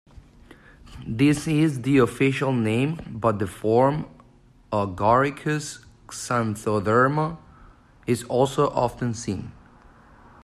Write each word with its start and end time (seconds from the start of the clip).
This 1.05 1.47
is 1.47 1.83
the 1.83 1.99
official 1.99 2.51
name, 2.51 2.99
but 3.07 3.37
the 3.37 3.45
form 3.45 4.07
"Agaricus 4.73 5.85
xanthoderma" 6.07 7.37
is 8.07 8.23
also 8.23 8.71
often 8.71 9.13
seen. 9.13 9.51